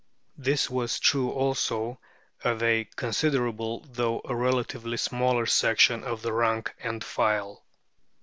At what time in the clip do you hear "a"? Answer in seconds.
2.63-2.85, 4.25-4.35